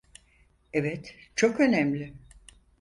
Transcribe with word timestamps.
Evet, 0.73 1.15
çok 1.35 1.59
önemli. 1.59 2.13